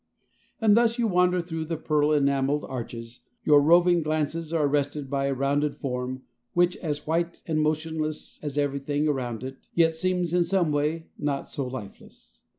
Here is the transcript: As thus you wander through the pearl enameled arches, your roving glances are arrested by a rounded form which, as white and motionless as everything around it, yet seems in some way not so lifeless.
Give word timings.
As 0.59 0.73
thus 0.73 0.97
you 0.97 1.05
wander 1.05 1.41
through 1.41 1.65
the 1.65 1.77
pearl 1.77 2.11
enameled 2.11 2.65
arches, 2.67 3.19
your 3.43 3.61
roving 3.61 4.01
glances 4.01 4.51
are 4.51 4.65
arrested 4.65 5.11
by 5.11 5.27
a 5.27 5.33
rounded 5.35 5.75
form 5.75 6.23
which, 6.53 6.75
as 6.77 7.05
white 7.05 7.43
and 7.45 7.61
motionless 7.61 8.39
as 8.41 8.57
everything 8.57 9.07
around 9.07 9.43
it, 9.43 9.57
yet 9.75 9.93
seems 9.93 10.33
in 10.33 10.43
some 10.43 10.71
way 10.71 11.05
not 11.19 11.47
so 11.47 11.67
lifeless. 11.67 12.39